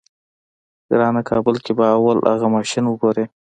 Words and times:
ګرانه 0.87 1.21
کابل 1.29 1.55
کې 1.63 1.71
به 1.77 1.85
اول 1.95 2.17
اغه 2.33 2.47
ماشين 2.55 2.83
وګورې. 2.87 3.25